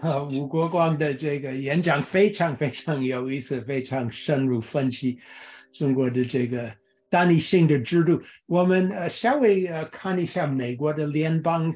[0.00, 5.18] 呃，吴国光的这个演讲非常非常有意思，非常深入分析
[5.72, 6.72] 中国的这个
[7.10, 8.22] 单一性的制度。
[8.46, 11.74] 我们呃稍微呃看一下美国的联邦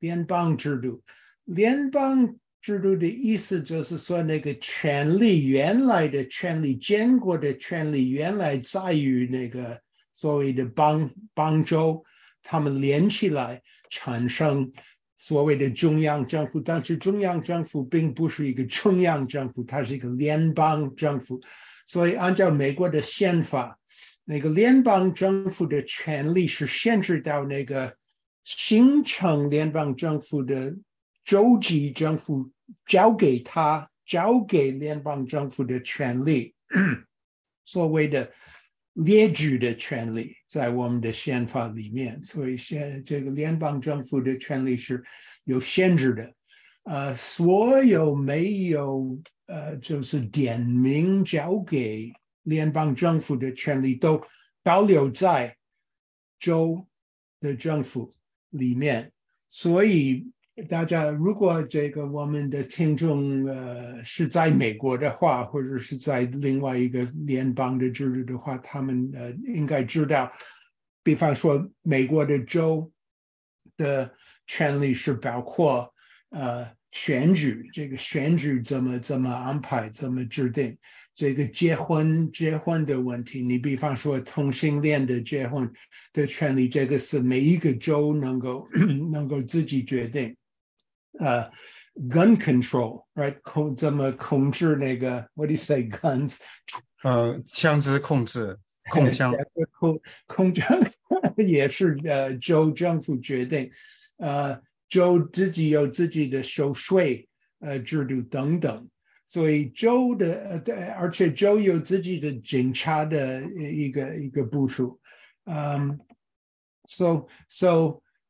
[0.00, 1.02] 联邦制度。
[1.44, 9.80] 联邦制度的意思就是说，那个权利原来的权利，建国的权利原来在于那个
[10.12, 12.04] 所谓的邦邦州，
[12.42, 14.70] 他们连起来产生。
[15.24, 21.40] 所谓的中央政府，但是中央政府并不是一个中央政府，它是一个联邦政府。
[21.86, 23.78] 所以按照美国的宪法，
[24.24, 27.96] 那个联邦政府的权力是限制到那个
[28.42, 30.74] 形成联邦政府的
[31.24, 32.50] 州级政府
[32.86, 36.52] 交给他、交给联邦政府的权利，
[37.62, 38.28] 所谓的。
[38.94, 45.02] 列举的权利在我们的宪法里面，所以现这个联邦政府的权利是
[45.44, 46.34] 有限制的。
[46.84, 54.22] 呃，所有没有呃，就是点名交给联邦政府的权利，都
[54.62, 55.56] 保留在
[56.38, 56.86] 州
[57.40, 58.12] 的政府
[58.50, 59.12] 里面，
[59.48, 60.30] 所以。
[60.68, 70.30] 大家，如果这个我们的听众呃是在美国的话，或者是在另外一个联邦的制度的话，他们呃应该知道，
[71.02, 72.92] 比方说美国的州
[73.78, 74.12] 的
[74.46, 75.90] 权利是包括
[76.28, 80.76] 呃选举，这个选举怎么怎么安排，怎么制定，
[81.14, 85.66] 这个结婚结婚的问题，你比方说同性恋的结婚
[86.12, 88.68] 的权利，这个是每一个州能够
[89.10, 90.36] 能够自己决定。
[91.18, 91.50] 呃
[92.08, 93.38] ，gun control，right？
[93.42, 95.82] 控怎么控制那个？What do you say?
[95.84, 96.38] Guns？
[97.02, 98.58] 呃，枪支控制，
[98.90, 99.34] 控枪。
[99.78, 100.80] 控控枪
[101.36, 103.70] 也是呃州政府决定，
[104.18, 107.28] 呃，州自己有自己的收税
[107.60, 108.88] 呃制度等等，
[109.26, 115.00] 所以州的呃，而且州有自己的警察的一个一个部署，
[115.44, 115.98] 嗯
[116.86, 117.24] ，so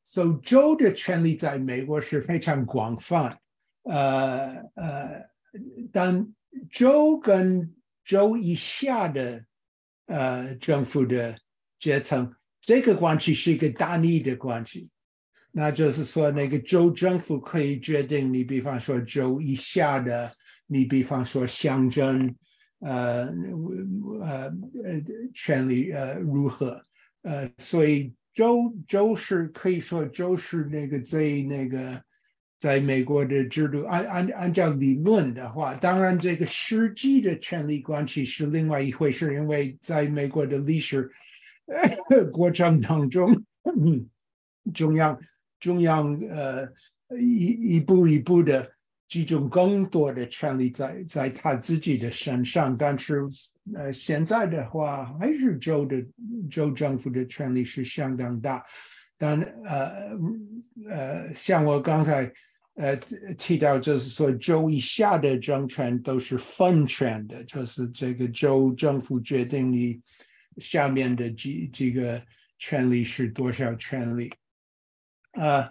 [0.05, 0.23] so。
[0.23, 3.39] 所以州的权利在美国是非常广泛，
[3.85, 5.31] 呃呃，
[5.93, 6.27] 但
[6.71, 7.75] 州跟
[8.05, 9.45] 州以下的
[10.07, 11.37] 呃政府的
[11.79, 14.91] 阶层，这个关系是一个单一的关系，
[15.53, 20.33] 那就是说，那个州政府可以决定你，比方说州以下的，
[20.67, 22.35] 你比方说乡镇，
[22.81, 23.27] 呃
[24.21, 24.53] 呃
[24.85, 25.03] 呃
[25.33, 26.83] 权利呃如何，
[27.23, 28.13] 呃，所以。
[28.35, 32.03] 州州是可以说州是那个最那个，
[32.59, 41.11] 在美国的制度按按按照理论的话，当然这个实际的权力关系是另外一回事，因为在美国的历史
[42.33, 43.45] 过程当中，
[44.73, 45.19] 中央
[45.61, 46.67] 中央呃
[47.19, 48.71] 一一步一步的
[49.13, 53.23] 集中更多的权力在在他自己的身上，但是。
[53.77, 56.05] 呃，现在的话还是州的
[56.51, 58.61] 州政府的权力是相当大，
[59.17, 59.93] 但呃
[60.91, 62.29] 呃，像我刚才
[62.75, 62.97] 呃
[63.39, 70.01] 提到，就是说州以下的政权都是分权的，就是这个州政府决定你
[70.57, 72.21] 下面的几几个
[72.59, 74.29] 权利是多少权利。
[75.35, 75.71] 呃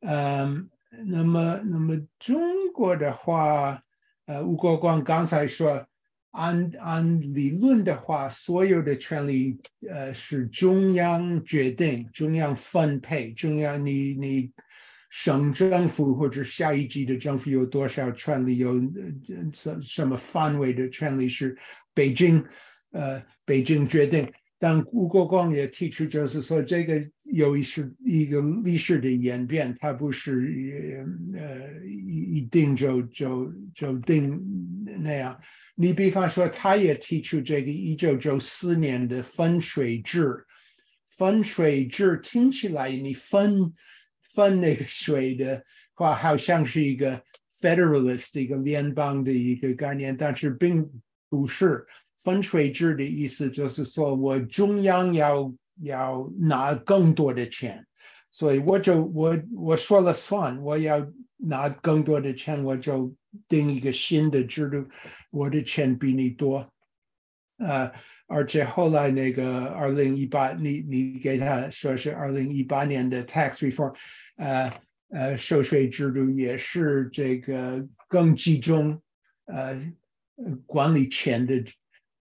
[0.00, 0.68] 嗯，
[1.06, 3.82] 那么那么中国的话，
[4.26, 5.84] 呃，吴国光刚才说。
[6.32, 9.58] 按按理论的话，所有的权利
[9.90, 14.52] 呃是中央决定、中央分配、中央你你
[15.08, 18.74] 省政府或者下一级的政府有多少权利，有
[19.52, 21.56] 什什么范围的权利是
[21.94, 22.44] 北京
[22.92, 24.30] 呃北京决定。
[24.60, 34.42] 但吴国光也提出，就是说这个有一是一个历史的演变，它不是呃一一定就就就定
[35.00, 35.38] 那样。
[35.76, 40.44] 你比方说，他也提出这个一九九四年的分水制，
[41.16, 43.72] 分水制听起来你分
[44.34, 45.62] 分那个水的
[45.94, 47.22] 话，好像是一个
[47.60, 50.84] federalist 一个联邦的一个概念，但是并
[51.28, 51.86] 不是。
[52.18, 57.86] 分税制的意思就是说我中央要要拿更多的钱，
[58.30, 61.06] 所以我就我我说了算，我要
[61.36, 63.14] 拿更多的钱，我就
[63.46, 64.84] 定一个新的制度，
[65.30, 66.68] 我的钱比你多，
[67.58, 67.88] 呃，
[68.26, 73.94] 而且后来那个二零一八，你你给他说是二零一八年的 tax reform，
[74.38, 74.72] 呃
[75.10, 79.00] 呃，收税制度也是这个更集中，
[79.44, 79.80] 呃，
[80.66, 81.62] 管理钱的。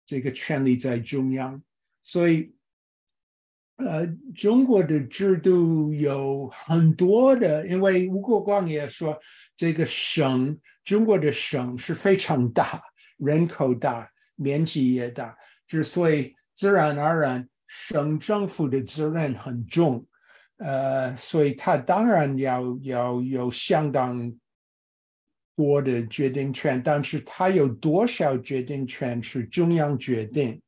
[0.05, 1.61] 这个权力在中央，
[2.01, 2.53] 所以
[3.77, 9.17] 呃，中国的制度有很多的，因为吴国光也说，
[9.57, 12.81] 这个省，中国的省是非常大，
[13.17, 15.35] 人口大，面积也大，
[15.67, 20.05] 之所以自然而然，省政府的责任很重，
[20.57, 24.33] 呃，所以他当然要要有相当
[25.55, 30.61] 多的决定权，但是他有多少决定权是中央决定。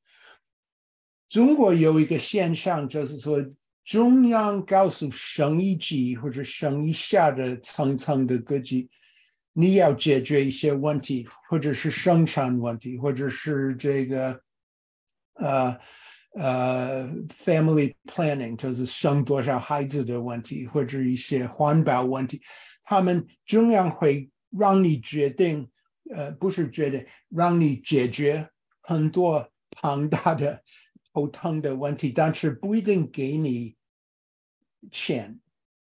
[1.29, 3.45] 中国有一个现象，就是说，
[3.83, 8.89] 中央告诉省一级或者省以下的层层的各级，
[9.51, 14.41] 你要解决一些问题，或者是生产问题，或者是这个，
[15.33, 15.77] 呃
[16.35, 22.41] 呃，family planning，就是生多少孩子的问题，或者一些环保问题，
[22.83, 25.69] 他们中央会让你决定，
[26.13, 28.49] 呃，不是决定，让你解决
[28.81, 30.63] 很多庞大的。
[31.13, 33.75] 头疼的问题，但是不一定给你
[34.91, 35.39] 钱，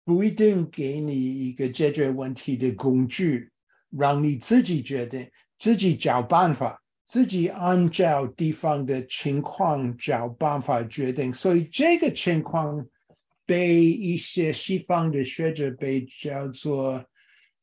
[0.06, 3.50] 不一定给你一个解决问题的工具，
[3.90, 5.28] 让你自己决定，
[5.58, 11.34] 自己找办法，自己按照地方的情况找办法决定。
[11.34, 12.86] 所以这个情况
[13.44, 17.04] 被一些西方的学者被叫做。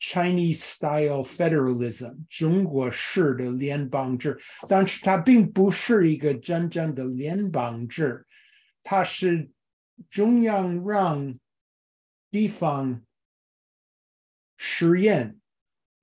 [0.01, 4.39] Chinese style federalism，中国式的联邦制，
[4.69, 8.27] 但是它并不是一个真正的联邦制，
[8.83, 9.51] 它是
[10.11, 11.39] 中央让
[12.31, 13.03] 地方
[14.59, 15.39] 实验，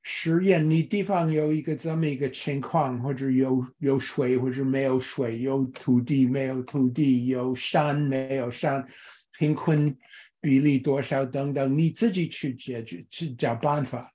[0.01, 8.87] 实验你地方有一个这么一个情况，或者有有水或者没有水，有土地没有土地，有山没有山，
[9.37, 9.95] 贫困。
[10.41, 14.11] 比例多少等等，你自己去解决，去找办法。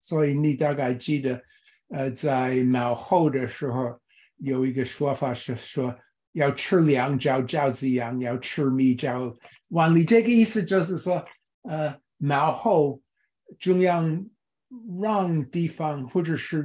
[0.00, 1.42] 所以你大概记得，
[1.88, 4.00] 呃，在毛后的时候
[4.36, 5.94] 有一个说法是说，
[6.32, 9.36] 要吃粮叫饺子一样，要吃米叫
[9.68, 10.04] 碗里。
[10.04, 11.24] 这个意思就是说，
[11.62, 13.02] 呃，毛后
[13.58, 14.24] 中央
[15.00, 16.62] 让地方或者是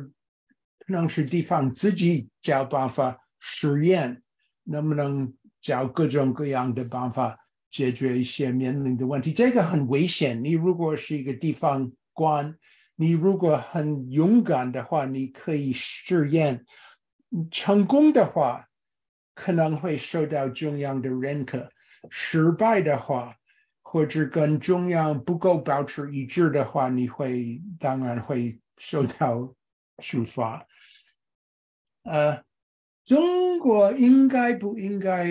[0.79, 4.21] 可能是地方自己找办法实验，
[4.63, 7.37] 能不能找各种各样的办法。
[7.69, 10.41] 解决一些面临的问题，这个很危险。
[10.43, 12.55] 你如果是一个地方官，
[12.95, 16.65] 你如果很勇敢的话，你可以试验，
[17.51, 18.65] 成功的话
[19.35, 21.59] 可能会受到中央的认可；
[22.09, 23.35] 失败的话，
[23.83, 29.53] 或者跟中央不够保持一致的话，你会当然会受到
[30.01, 30.65] 处罚。
[32.03, 32.41] 呃，
[33.05, 35.27] 中国应该不应该？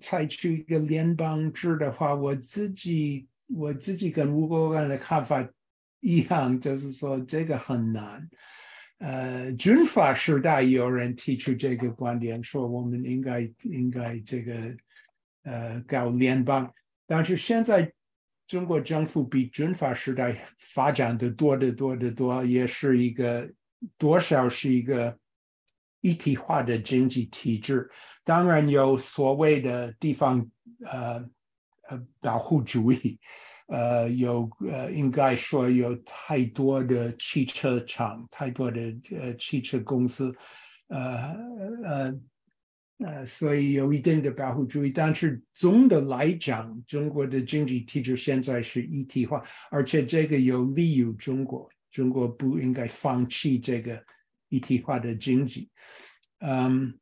[0.00, 5.48] 采取一个联邦制的话，我自己我自己跟吴国干的看法
[6.00, 8.28] 一样，就是说这个很难。
[8.98, 14.76] 呃，军阀时代有人提出这个观点，说我们应该应该这个
[15.44, 16.72] 呃搞联邦，
[17.06, 17.92] 但是现在
[18.46, 23.50] 中国政府比军阀时代发展的多得多得多，也是一个
[23.96, 25.18] 多少是一个。
[26.00, 27.90] 一体化的经济体制，
[28.22, 30.48] 当然有所谓的地方
[30.84, 31.16] 呃
[31.88, 33.18] 呃保护主义，
[33.66, 38.80] 呃有呃应该说有太多的汽车厂，太多的
[39.10, 40.32] 呃汽车公司，
[40.86, 41.34] 呃
[41.84, 42.20] 呃
[42.98, 44.92] 呃，所以有一定的保护主义。
[44.92, 54.00] 但是总的来讲，中国的经济体制现在是一体化，而且这个有利于中国，中国不应该放弃这个。
[54.48, 55.70] 一体化的经济，
[56.38, 56.98] 嗯，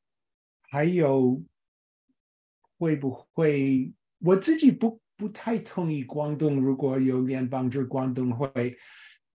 [0.63, 1.43] 还有
[2.77, 3.93] 会不会？
[4.19, 8.77] 我自己不不太同意广东如果有联邦制，广东会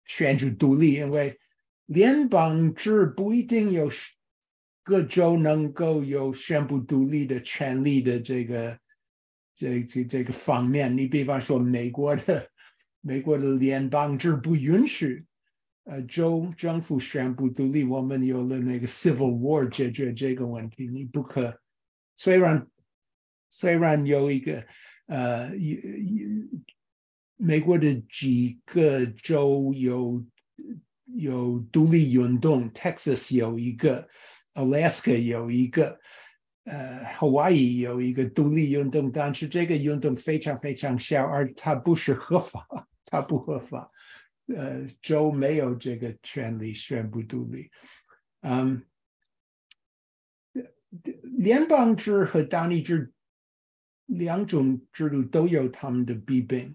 [0.06, 1.38] 宣布独立，因为
[1.86, 3.90] 联邦制不一定有
[4.82, 8.78] 各州能够有宣布独立的权利的这个
[9.54, 10.96] 这这这个方面。
[10.96, 12.48] 你比方说，美国的
[13.02, 15.26] 美国的联邦制不允许。
[15.88, 20.87] 呃，州政府宣布独立，我们有了那个 Civil War 解决这个问题。
[20.87, 21.59] 你不可，
[22.14, 22.68] 虽然
[23.49, 24.62] 虽然有一个
[25.07, 25.78] 呃，有
[27.38, 30.23] 美国的几个州有
[31.16, 34.07] 有独立运动，Texas 有一个
[34.52, 35.99] ，Alaska 有一个，
[36.64, 42.66] 呃，Hawaii 有一个独立运动，但是这个运动非常非常小，而它不是合法，
[43.07, 43.90] 它不合法。
[44.55, 47.71] 呃，州没有这个权利宣布独立。
[48.40, 48.83] 嗯，
[51.38, 53.12] 联邦制和单立制
[54.07, 56.75] 两种制度都有他们的弊病。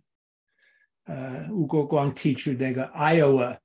[1.06, 3.58] 呃，吴国光提出那个 Iowa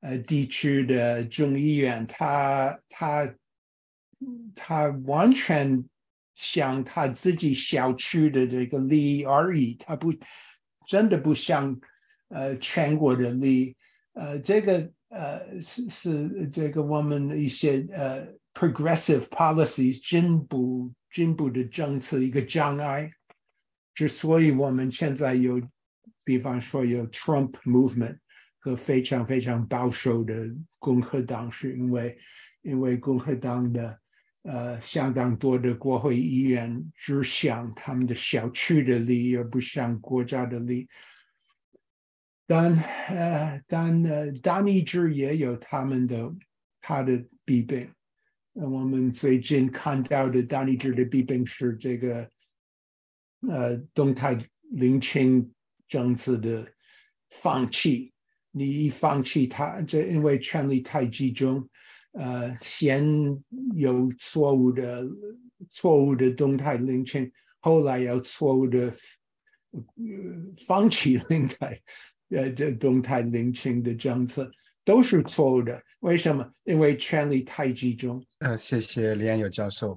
[0.00, 3.34] 呃地区的众议院，他他
[4.54, 5.88] 他完全
[6.34, 10.12] 想他自己小区的这个利益而已，他不
[10.86, 11.80] 真的不想
[12.32, 13.76] 呃全国的利益。
[14.14, 23.10] 呃，这个呃是是这个我们一些呃 progressive policies 进步进步的政策一个障碍。
[23.94, 25.60] 之所以我们现在有，
[26.24, 28.18] 比方说有 Trump movement
[28.58, 32.18] 和非常非常保守的共和党，是因为
[32.62, 33.98] 因为共和党的
[34.44, 40.88] 呃相当多的国会议员只想他们的小区的利益，而不想国家的利益。
[42.46, 42.74] 但
[43.08, 46.32] 呃，但呃，大逆之也有他们的
[46.80, 47.88] 他的弊病。
[48.52, 52.28] 我们最近看到的大逆之的弊病是这个。
[53.48, 54.38] 呃，动态
[54.70, 55.52] 零清
[55.88, 56.64] 政策的
[57.30, 58.12] 放弃，
[58.52, 61.68] 你一放弃它，这因为权力太集中，
[62.12, 63.04] 呃，先
[63.74, 65.04] 有错误的
[65.68, 68.94] 错误的动态零清，后来有错误的
[70.64, 71.76] 放弃 动态
[72.34, 74.50] 呃这动态零清的政策，
[74.84, 75.80] 都是错误的。
[76.00, 76.48] 为什么？
[76.64, 78.24] 因为权力太集中。
[78.40, 79.96] 呃，谢谢李安友教授。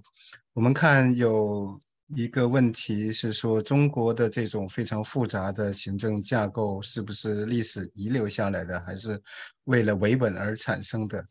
[0.53, 1.79] 我们看有。
[2.15, 9.19] 一个问题是说，中国的这种非常复杂的行政架构是不是历史遗留下来的，还是
[9.63, 11.25] 为了维稳而产生的？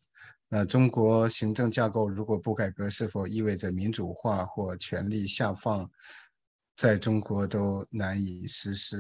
[0.51, 5.89] 那中国行政架构如果不改革，是否意味着民主化或权力下放？
[6.77, 8.97] 在中国都难以实施。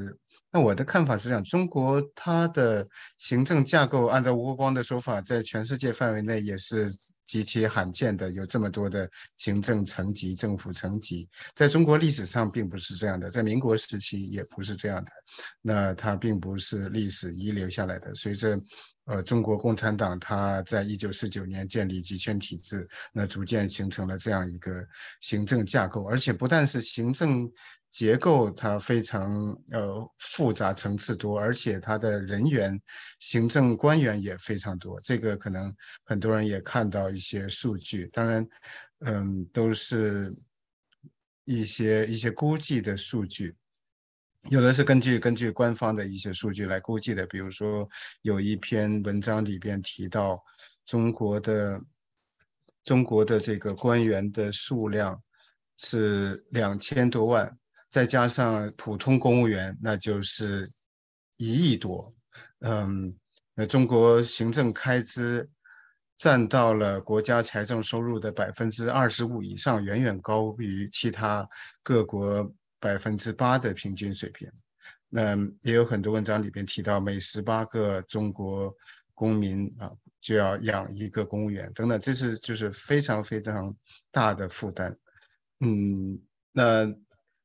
[0.52, 2.86] 那我的看法是这样：中国它的
[3.18, 6.88] 行政架构，按照吴国光的说法，在全世界范围内也是
[7.24, 11.28] 极其罕见的，有这么多的行政层级、政府层级。
[11.56, 15.10] 在中国历史上并不是这样的，在民国时期也不是这样的。
[15.60, 18.14] 那它并不是历史遗留下来的。
[18.14, 18.56] 随着
[19.06, 24.86] 呃，中国共产党它在一九四九年建立集权体制，那逐渐形成了这样一个
[25.20, 27.50] 行政架构，而且不但是行政
[27.90, 32.80] 结构它非常呃复杂层次多，而且它的人员
[33.20, 34.98] 行政官员也非常多。
[35.00, 38.48] 这个可能很多人也看到一些数据，当然，
[39.00, 40.34] 嗯，都是
[41.44, 43.54] 一些一些估计的数据。
[44.50, 47.88] 有的是根据根据官方的一些数据来估计的，比如说
[48.20, 50.38] 有一篇文章里边提到，
[50.84, 51.80] 中国的
[52.84, 55.22] 中国的这个官员的数量
[55.78, 57.54] 是两千多万，
[57.88, 60.68] 再加上普通公务员，那就是
[61.38, 62.12] 一亿多。
[62.60, 63.18] 嗯，
[63.54, 65.48] 那中国行政开支
[66.18, 71.48] 占到了国家财政收入的百分之二十五以上，远远高于其他
[71.82, 72.52] 各国。
[72.84, 74.46] 百分之八的平均水平，
[75.08, 78.76] 那也有很多文章里边提到，每十八个中国
[79.14, 83.74] 公民啊就要养一个公务员等等，这是就是非常非常
[84.10, 84.94] 大的负担。
[85.60, 86.20] 嗯，
[86.52, 86.94] 那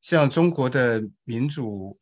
[0.02, 1.98] 像中国的民主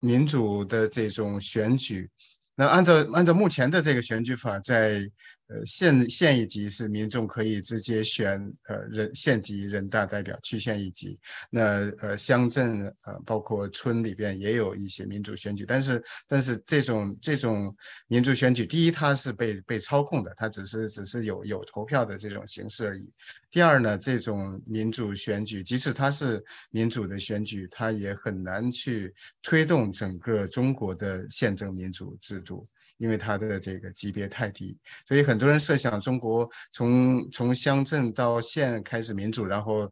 [0.00, 2.10] 民主的这种选举，
[2.54, 5.02] 那按照按照目前的这个选举法，在
[5.48, 8.38] 呃，县县一级是民众可以直接选，
[8.68, 11.18] 呃，人县级人大代表，区县一级。
[11.48, 17.74] 那呃，乡镇呃，包括村里边也有一些民主选举，但是但是这种这种
[18.08, 23.10] 民主选举，第一它是被被操控的，它只是只是有有投票的这种形式而已。
[23.50, 32.62] 第二呢，这种民主选举，即使它是民主的选举，它也很难去推动整个中国的宪政民主制度，
[32.98, 35.37] 因为它的这个级别太低，所以很。
[35.38, 39.88] 很多人设想中国从从乡镇到县开始民主，然后，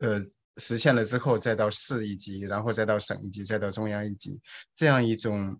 [0.00, 0.20] 呃，
[0.58, 4.38] 实现了之后再到市一级，然后再到省一级，再到中央一级，
[4.74, 5.58] 这样一种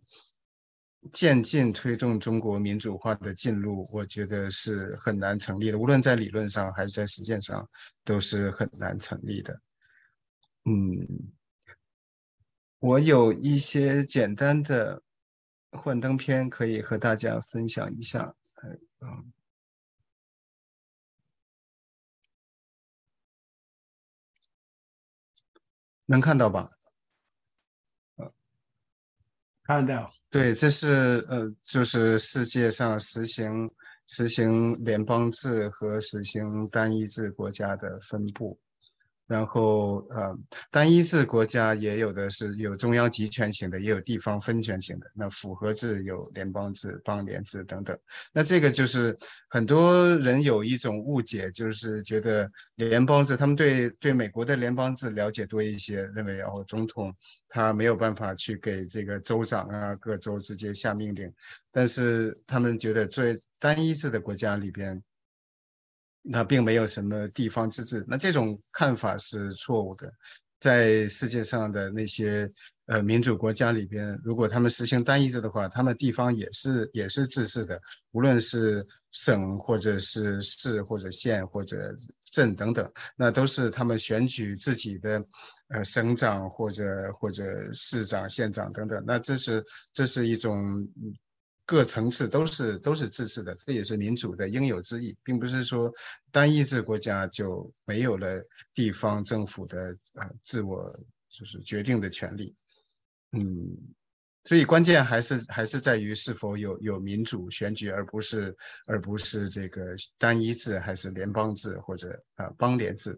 [1.10, 5.78] 渐进推动中国民主化的进路，我觉得是很难成立的。
[5.78, 7.66] 无论在理论上还是在实践上，
[8.04, 9.58] 都是很难成立的。
[10.66, 11.32] 嗯，
[12.78, 15.02] 我有一些简单的。
[15.72, 18.34] 幻灯片可以和大家分享一下，
[19.00, 19.32] 嗯，
[26.06, 26.68] 能看到吧？
[29.62, 30.12] 看到。
[30.30, 33.68] 对，这是呃，就是世界上实行
[34.08, 38.58] 实行联邦制和实行单一制国家的分布。
[39.30, 40.36] 然后，呃，
[40.72, 45.06] 单一制国家也有的是有中央集权型的，也有地方分权型的。
[45.14, 47.96] 那复合制有联邦制、邦联制等等。
[48.32, 49.16] 那这个就是
[49.48, 57.14] 很多人有一种误解，就是觉得联邦制，他们对对美国的联邦制了解多一些，认为哦，总统
[57.48, 61.32] 他没有办法去给这个州长啊，各州直接下命令。
[61.70, 65.00] 但是他们觉得，在单一制的国家里边。
[66.22, 68.04] 那并没有什么地方自治。
[68.08, 70.12] 那这种看法是错误的。
[70.58, 72.46] 在世界上的那些
[72.84, 81.96] 呃民主国家里边，如果他们实行单一制的话，他们地方也是也是自治的，无论是省或者是市或者县或者
[82.30, 85.24] 镇等等，那都是他们选举自己的
[85.68, 89.02] 呃省长或者或者市长、县长等等。
[89.06, 90.78] 那这是这是一种。
[91.70, 95.88] 各层次都是都是自治的，这也是民主的应有之义，并不是说
[96.32, 100.92] 单一制国家就没有了地方政府的呃自我
[101.28, 102.52] 就是决定的权利。
[103.30, 103.46] 嗯，
[104.42, 108.52] 所以关键还是还是在于是否有有民主选举，而不是
[108.88, 113.16] 而不是这个单一制还是联邦制或者啊邦联制。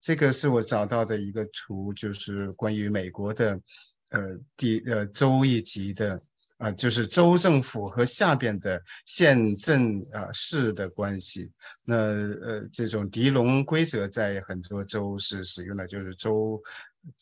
[0.00, 3.60] 这个是我找到的一个图，就是关于美国的
[4.10, 6.16] 呃地呃州一级的。
[6.58, 11.50] 啊，就是州政府和下边的县镇啊市的关系。
[11.86, 16.60] 那呃，这种狄龙规则在很多州是使用的，就是州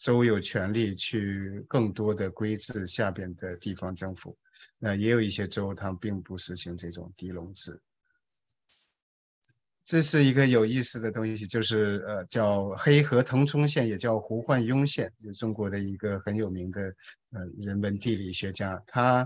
[0.03, 4.37] 州有权利去更多的规制下边的地方政府。
[4.81, 7.79] 那也有一些州，它并不实行这种狄龙制。
[9.87, 16.81] 这是一个有意思的东西，就是呃，叫黑河腾冲县，也叫胡焕庸县，是中国的一个很有名的
[17.31, 18.83] 呃人文地理学家。
[18.85, 19.25] 他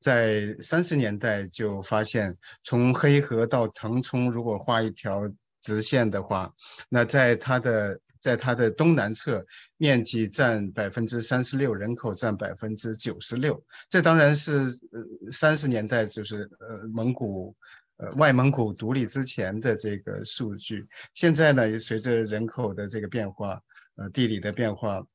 [0.00, 6.52] 在三十年代就发现，从黑河到腾冲，如果画一条直线的话，
[6.88, 13.62] 那在它的在它的东南侧，面积占百分之三十六，人口占百分之九十六。
[13.88, 17.54] 这当然是呃三十年代就是呃蒙古。
[18.00, 23.60] 呃，外蒙古独立之前的这个数据，现在呢，随着人口的这个变化，
[23.96, 25.06] 呃，地理的变化，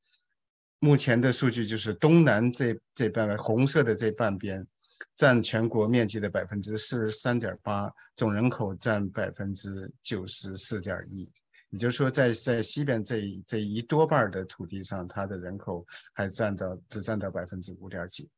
[0.78, 4.68] 目前的数据就是东南这这半红色的这半边，
[5.16, 11.28] 占全国面积的百分之四十三点八，总人口占百分之九十四点一，
[11.72, 18.30] 也就是说，在在西边这这一多半的土地上，它的人口还占到只占到百分之五点几。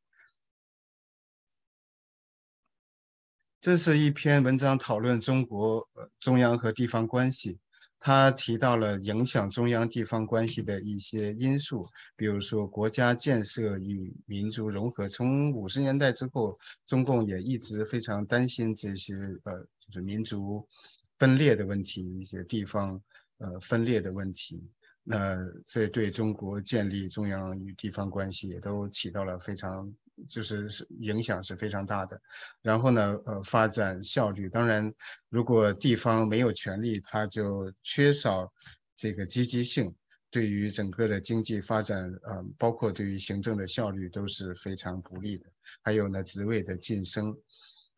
[3.60, 5.88] 这是一篇文章，讨论中国
[6.20, 7.58] 中央和地方关系。
[7.98, 15.08] 他提到了影响中央地方关系的一些因素，比如说国家建设与民族融合。
[15.08, 20.64] 从五十年代之后，中共也一直非常担心这些呃，就是民族
[21.18, 23.02] 分裂的问题，一些地方
[23.38, 24.70] 呃分裂的问题。
[25.02, 29.92] 那这对中国建立中央与地方关系也都起到了非常。
[30.28, 30.68] 就是
[31.00, 32.20] 影响是非常大的，
[32.62, 34.92] 然后呢，呃，发展效率，当然，
[35.28, 38.52] 如果地方没有权利，它就缺少
[38.94, 39.94] 这个积极性，
[40.30, 45.46] 对于整个的经济发展，呃，包括对于行政的效率都是非常不利的。
[45.82, 47.36] 还有呢，职位的晋升。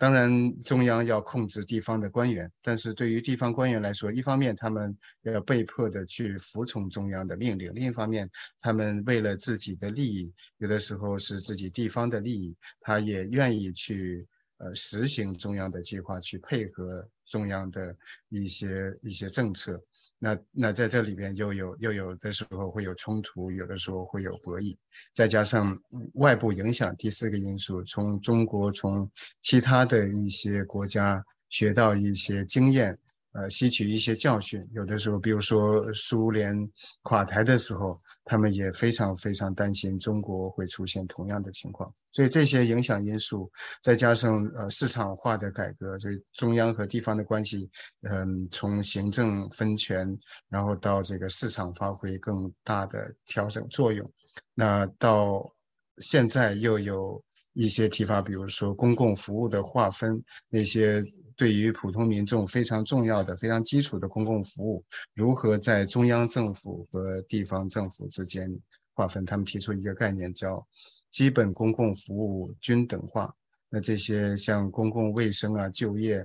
[0.00, 14.26] 当然，中央要控制地方的官员，但是对于地方官员来说，一方面他们要被迫的去服从中央的命令，另一方面，他们为了自己的利益，有的时候是自己地方的利益，他也愿意去
[14.60, 17.96] 呃实行中央的计划，去配合中央的
[18.28, 19.82] 一些一些政策。
[20.22, 24.76] 那那在这里边又有又有的时候会有冲突，有的时候会有博弈，
[25.14, 25.74] 再加上
[26.14, 32.96] 外部影响，第四个因素，从中国从其他的一些国家学到一些经验。
[33.32, 36.68] 呃，吸取一些教训，有的时候，比如说苏联
[37.02, 41.92] 垮台的时候，他们也非常非常担心中国会出现同样的情况。
[42.10, 43.50] 所以这些影响因素，
[43.82, 47.70] 再加上呃市场化的改革，就是中央和地方的关系，
[48.02, 54.12] 嗯，从行政分权，然后到这个市场发挥更大的调整作用，
[54.54, 55.54] 那到
[55.98, 57.22] 现在又有
[57.62, 61.04] 一些提法，比如说公共服务的划分，那些。
[61.36, 68.46] 对于普通民众非常重要的、非常基础的公共服务，如何在中央政府和地方政府之间
[68.92, 69.24] 划分？
[69.24, 70.62] 他们提出一个概念，叫
[71.10, 73.34] “基本公共服务均等化”。
[73.72, 76.22] 那这些像公共卫生啊、就业、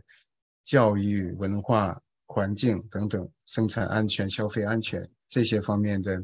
[0.65, 6.19] 教育、文化、环境等等，生产安全、消费安全这些方面的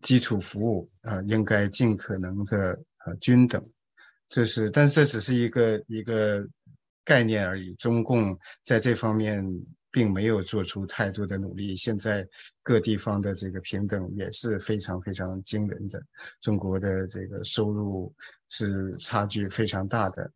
[0.00, 3.62] 基础服务啊，应该尽可能的呃均等。
[4.30, 6.48] 这是，但是这只是一个一个。
[7.02, 9.44] 概念而已，中共在这方面
[9.90, 11.74] 并没有做出太多的努力。
[11.74, 12.28] 现在
[12.62, 16.00] 各地方的这个平等也是非常非常惊人的，
[16.40, 18.14] 中国的这个收入
[18.48, 20.30] 是差距非常大的，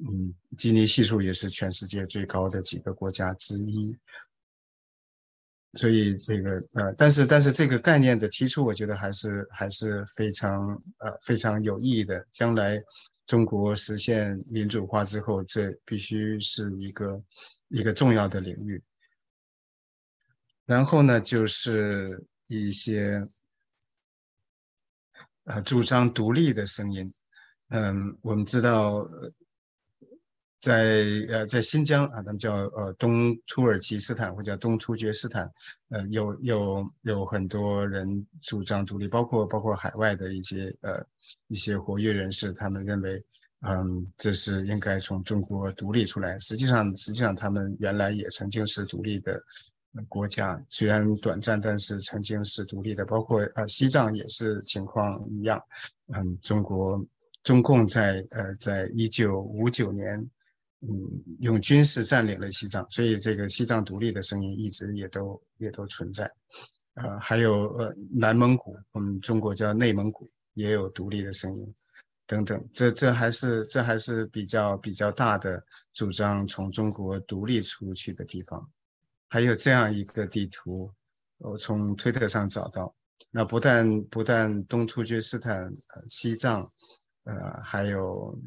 [0.00, 3.96] 嗯，基尼系数也是全世界最高的几个国家之一。
[5.74, 12.76] 所以这个呃，但是但是这个概念的提出，我觉得还是还是非常呃非常有意义的，将来。
[13.28, 17.22] 中国实现民主化之后，这必须是一个
[17.68, 18.82] 一个重要的领域。
[20.64, 23.22] 然后呢，就是一些
[25.44, 27.06] 呃主张独立的声音。
[27.68, 29.06] 嗯，我们知道。
[30.60, 35.48] 在呃，在新疆啊，他们叫呃东土耳其斯坦或叫东突厥斯坦，
[35.88, 41.06] 呃，有有有很多人主张独立，包括包括海外的一些呃
[41.46, 43.24] 一些活跃人士，他们认为，
[43.60, 46.36] 嗯，这是应该从中国独立出来。
[46.40, 49.40] 实际上，实际上他们原来也曾经是独立的
[50.08, 53.06] 国家，虽然短暂，但是曾经是独立的。
[53.06, 55.62] 包括呃西藏也是情况一样，
[56.12, 57.06] 嗯，中国
[57.44, 60.28] 中共在呃在一九五九年。
[60.80, 60.88] 嗯，
[61.40, 66.32] 用军事占领了西藏，所以这个西藏独立的声音一直也都也都存在。
[66.94, 71.74] 呃，还有呃南蒙古，我们中国叫内蒙古，也有独立的声音，
[72.28, 72.64] 等等。
[72.72, 75.60] 这这还是这还是比较比较大的
[75.94, 78.70] 主张从中国独立出去的地方。
[79.28, 80.92] 还有这样一个地图，
[81.38, 82.94] 我从推特上找到。
[83.32, 85.72] 那不但不但东突厥斯坦、
[86.08, 86.60] 西藏，
[87.24, 88.40] 呃还有。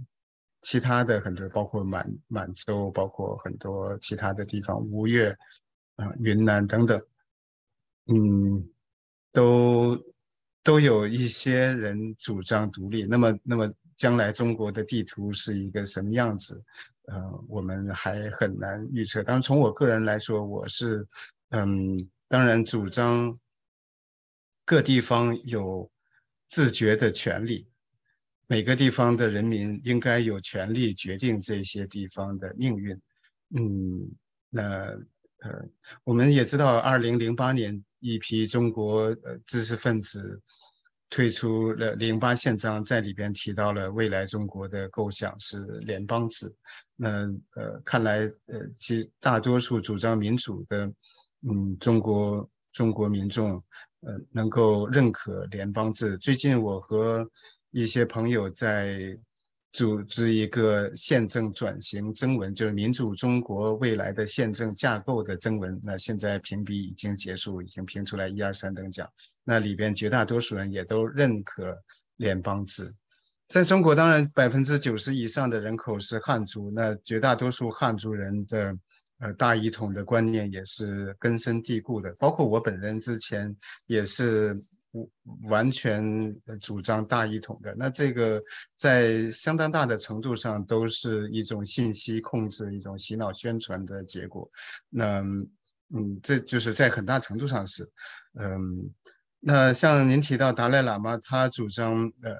[0.61, 5.29] 其他的很多，包括满满洲，包括很多其他的地方，吴越，
[5.95, 7.01] 啊，云南等等，
[8.07, 8.69] 嗯，
[9.31, 9.97] 都
[10.63, 13.03] 都有一些人主张独立。
[13.05, 16.63] 那么，那么将来中国的地图是一个什么样子？
[17.05, 19.23] 呃，我们还很难预测。
[19.23, 21.07] 当然，从我个人来说，我是，
[21.49, 23.35] 嗯，当然主张
[24.63, 25.89] 各地方有
[26.47, 27.70] 自觉的权利。
[28.51, 32.99] 每个地方的人民应该有权利决定这些地方的命运。
[33.55, 34.11] 嗯，
[34.49, 34.61] 那
[35.39, 35.69] 呃，
[36.03, 40.41] 我们也知道，二零零八年一批中国呃知识分子
[41.09, 46.53] 推出了《零八宪章》，在里边提到了未来中国的构想是联邦制。
[46.97, 47.07] 那
[47.55, 50.93] 呃，看来呃，其大多数主张民主的
[51.49, 53.51] 嗯中国中国民众
[54.01, 56.17] 呃能够认可联邦制。
[56.17, 57.25] 最近我和
[57.71, 59.17] 一些朋友在
[59.71, 65.79] 组织一个宪政转型征文，就是民主中国未来的宪政架构的征文。
[65.81, 69.09] 那现在评比已经结束，已经评出来一二三等奖。
[69.45, 71.81] 那里边绝大多数人也都认可
[72.17, 72.93] 联邦制。
[73.47, 78.77] 在中国，当然百分之九十以上的人口是汉族，那绝大多数汉族人的
[79.19, 82.13] 呃大一统的观念也是根深蒂固的。
[82.19, 83.55] 包括我本人之前
[83.87, 84.53] 也是。
[85.49, 88.41] 完全主张大一统的，那这个
[88.75, 94.49] 在相当大的程度上都是一种信息控制、一种洗脑宣传的结果。
[94.89, 95.21] 那，
[95.93, 97.89] 嗯，这就是在很大程度上是，
[98.37, 98.93] 嗯，
[99.39, 102.35] 那像您提到达赖喇嘛，他主张呃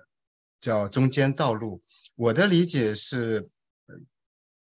[0.60, 1.80] 叫中间道路，
[2.16, 3.50] 我的理解是，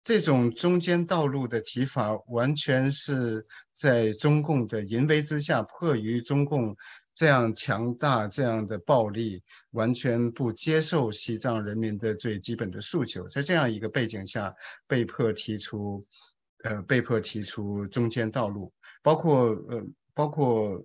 [0.02, 6.76] 这种中间道路的提法完全是在中共的淫威之下，迫于中共。
[7.20, 14.54] 这样强大，这样的暴力，完全不接受西藏人民的最基本的诉求，在这样一个背景下，
[14.86, 16.02] 被迫提出，
[16.64, 20.82] 呃，被迫提出中间道路，包括呃，包括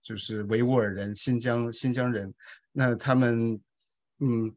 [0.00, 2.32] 就是维吾尔人、新疆新疆人，
[2.70, 3.60] 那他们，
[4.20, 4.54] 嗯，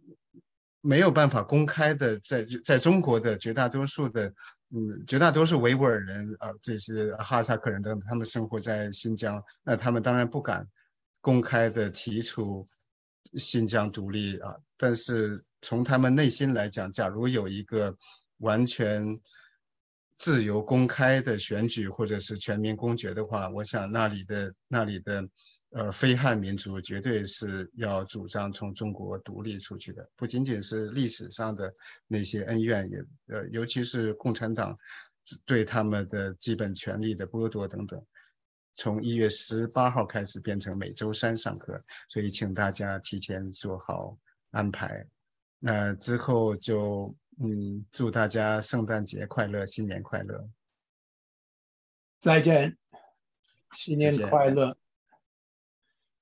[0.81, 4.31] 没有办法公开的在在中国的绝大多数的，
[4.69, 10.67] 嗯，绝大多数维吾尔人啊，这些哈萨克人等，他们生活在新疆，那他们当然不敢。
[11.21, 12.65] 公开的提出
[13.35, 17.97] 新疆独立啊，但是从他们内心来讲，假如有一个
[18.37, 19.19] 完全
[20.17, 25.27] 自由公开的选举或者是全民公决的话，我想那里的那里的
[25.71, 31.71] 呃非汉民族绝对是要主张从中国独立出去的，不仅仅是历史上的
[32.07, 34.75] 那些恩怨，也呃尤其是共产党
[35.45, 38.01] 对他们的基本权利的剥夺等等。
[38.77, 44.17] 从一月十八号开始变成每周三上课，所以请大家提前做好
[44.51, 45.05] 安排。
[45.59, 50.47] 那之后就嗯，祝大家圣诞节快乐，新年快乐，
[52.19, 52.77] 再见，
[53.75, 54.77] 新年快乐。